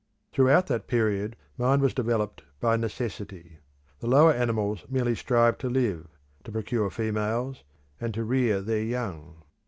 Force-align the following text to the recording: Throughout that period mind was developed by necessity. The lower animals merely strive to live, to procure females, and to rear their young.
Throughout 0.31 0.65
that 0.65 0.87
period 0.87 1.35
mind 1.59 1.83
was 1.83 1.93
developed 1.93 2.41
by 2.59 2.75
necessity. 2.75 3.59
The 3.99 4.07
lower 4.09 4.33
animals 4.33 4.83
merely 4.89 5.13
strive 5.13 5.59
to 5.59 5.69
live, 5.69 6.07
to 6.43 6.51
procure 6.51 6.89
females, 6.89 7.63
and 7.99 8.11
to 8.15 8.23
rear 8.23 8.61
their 8.61 8.81
young. 8.81 9.43